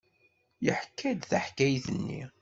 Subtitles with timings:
[0.65, 2.21] Yeḥka-d taḥkayt-nni.